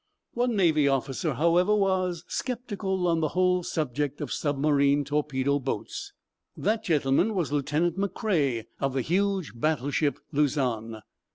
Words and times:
One 0.33 0.55
naval 0.55 0.89
officer, 0.89 1.35
however, 1.35 1.75
was 1.75 2.23
sceptical 2.27 3.05
on 3.07 3.19
the 3.19 3.27
whole 3.37 3.61
subject 3.61 4.19
of 4.19 4.33
submarine 4.33 5.05
torpedo 5.05 5.59
boats. 5.59 6.13
That 6.57 6.83
gentleman 6.83 7.35
was 7.35 7.51
Lieutenant 7.51 7.99
McCrea, 7.99 8.65
of 8.79 8.93
the 8.95 9.03
huge 9.03 9.51
battleship 9.55 10.17
"Luzon." 10.31 11.03